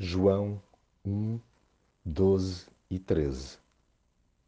João 0.00 0.62
1, 1.04 1.40
12 2.04 2.68
e 2.88 3.00
13 3.00 3.58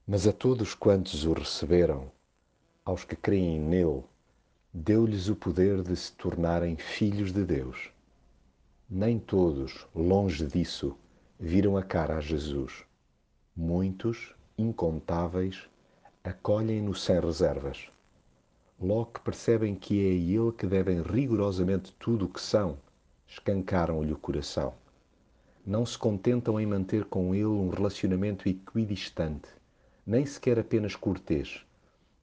Mas 0.06 0.24
a 0.24 0.32
todos 0.32 0.76
quantos 0.76 1.24
o 1.24 1.32
receberam, 1.32 2.08
aos 2.84 3.03
que 3.03 3.16
creem 3.16 3.58
nele, 3.58 4.04
deu-lhes 4.72 5.28
o 5.28 5.34
poder 5.34 5.82
de 5.82 5.96
se 5.96 6.12
tornarem 6.12 6.76
filhos 6.76 7.32
de 7.32 7.44
Deus. 7.44 7.90
Nem 8.88 9.18
todos, 9.18 9.88
longe 9.92 10.46
disso, 10.46 10.96
viram 11.36 11.77
a 11.77 11.82
cara 11.82 12.19
a 12.19 12.21
Jesus. 12.21 12.85
Muitos, 13.57 14.32
incontáveis, 14.57 15.69
acolhem-no 16.23 16.95
sem 16.95 17.19
reservas. 17.19 17.89
Logo 18.80 19.07
que 19.07 19.21
percebem 19.21 19.75
que 19.75 20.01
é 20.01 20.11
a 20.11 20.14
ele 20.14 20.53
que 20.53 20.69
devem 20.69 21.03
rigorosamente 21.03 21.93
tudo 21.98 22.27
o 22.27 22.29
que 22.29 22.41
são, 22.41 22.79
escancaram-lhe 23.27 24.12
o 24.12 24.17
coração. 24.17 24.75
Não 25.66 25.84
se 25.84 25.96
contentam 25.96 26.58
em 26.58 26.64
manter 26.64 27.04
com 27.04 27.35
ele 27.35 27.44
um 27.44 27.68
relacionamento 27.68 28.48
equidistante, 28.48 29.48
nem 30.07 30.25
sequer 30.25 30.58
apenas 30.58 30.96
cortês, 30.96 31.61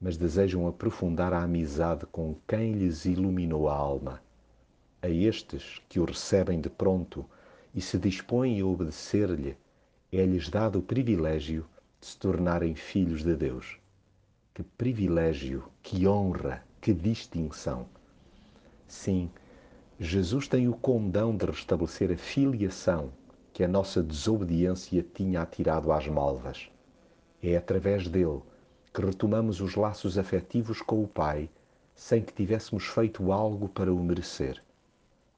mas 0.02 0.18
desejam 0.18 0.68
aprofundar 0.68 1.32
a 1.32 1.44
amizade 1.44 2.08
com 2.08 2.36
quem 2.48 2.74
lhes 2.74 3.06
iluminou 3.06 3.70
a 3.70 3.76
alma. 3.76 4.22
A 5.04 5.08
estes 5.08 5.80
que 5.88 6.00
o 6.00 6.06
recebem 6.06 6.60
de 6.60 6.70
pronto 6.70 7.24
e 7.76 7.80
se 7.80 8.00
dispõem 8.00 8.60
a 8.60 8.66
obedecer-lhe, 8.66 9.56
é-lhes 10.12 10.50
dado 10.50 10.80
o 10.80 10.84
privilégio 10.84 11.64
de 12.02 12.08
se 12.08 12.18
tornarem 12.18 12.74
filhos 12.74 13.24
de 13.24 13.36
Deus. 13.36 13.78
Que 14.56 14.64
privilégio, 14.64 15.64
que 15.84 16.08
honra, 16.08 16.64
que 16.82 16.92
distinção! 16.92 17.88
Sim, 18.88 19.30
Jesus 20.00 20.48
tem 20.48 20.68
o 20.68 20.74
condão 20.74 21.38
de 21.38 21.46
restabelecer 21.46 22.12
a 22.12 22.18
filiação 22.18 23.12
que 23.58 23.64
a 23.64 23.68
nossa 23.68 24.04
desobediência 24.04 25.04
tinha 25.16 25.42
atirado 25.42 25.92
às 25.92 26.08
malvas. 26.08 26.70
É 27.42 27.58
através 27.58 28.08
dele 28.08 28.44
que 28.94 29.02
retomamos 29.02 29.62
os 29.62 29.74
laços 29.74 30.16
afetivos 30.16 30.80
com 30.80 31.04
o 31.04 31.08
Pai 31.08 31.50
sem 31.96 32.22
que 32.22 32.32
tivéssemos 32.32 32.86
feito 32.86 33.32
algo 33.32 33.68
para 33.68 33.92
o 33.92 34.00
merecer. 34.00 34.64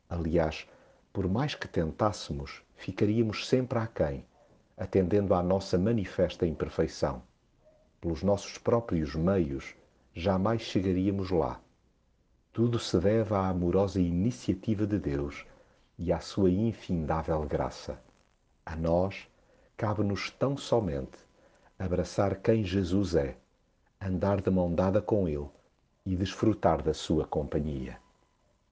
Aliás, 0.10 0.68
por 1.14 1.30
mais 1.30 1.56
que 1.56 1.66
tentássemos, 1.66 2.62
ficaríamos 2.76 3.48
sempre 3.48 3.80
aquém, 3.80 4.26
atendendo 4.76 5.34
à 5.34 5.42
nossa 5.42 5.78
manifesta 5.78 6.46
imperfeição. 6.46 7.24
Pelos 8.02 8.22
nossos 8.22 8.58
próprios 8.58 9.16
meios, 9.16 9.76
jamais 10.14 10.62
chegaríamos 10.64 11.32
lá. 11.32 11.62
Tudo 12.52 12.80
se 12.80 13.00
deve 13.00 13.34
à 13.34 13.48
amorosa 13.48 14.02
iniciativa 14.02 14.86
de 14.86 15.00
Deus 15.00 15.46
e 15.98 16.12
à 16.12 16.20
sua 16.20 16.52
infindável 16.52 17.42
graça. 17.44 17.98
A 18.72 18.76
nós, 18.76 19.28
cabe-nos 19.76 20.30
tão 20.30 20.56
somente 20.56 21.18
abraçar 21.80 22.36
quem 22.36 22.64
Jesus 22.64 23.16
é, 23.16 23.36
andar 24.00 24.42
de 24.42 24.52
mão 24.52 24.72
dada 24.76 25.02
com 25.02 25.28
Ele 25.28 25.50
e 26.06 26.16
desfrutar 26.16 26.84
da 26.84 26.94
sua 26.94 27.26
companhia. 27.26 27.98